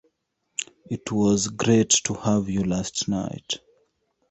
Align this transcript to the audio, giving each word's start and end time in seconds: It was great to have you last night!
It 0.89 1.11
was 1.11 1.47
great 1.49 1.91
to 2.05 2.15
have 2.15 2.49
you 2.49 2.63
last 2.63 3.07
night! 3.07 3.59